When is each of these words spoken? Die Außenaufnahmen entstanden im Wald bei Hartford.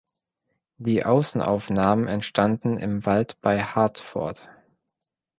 Die 0.79 1.05
Außenaufnahmen 1.05 2.07
entstanden 2.07 2.79
im 2.79 3.05
Wald 3.05 3.37
bei 3.39 3.63
Hartford. 3.63 4.41